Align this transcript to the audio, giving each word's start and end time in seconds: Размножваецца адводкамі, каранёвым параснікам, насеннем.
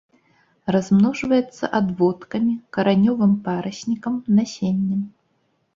Размножваецца 0.75 1.65
адводкамі, 1.81 2.53
каранёвым 2.79 3.39
параснікам, 3.49 4.13
насеннем. 4.41 5.01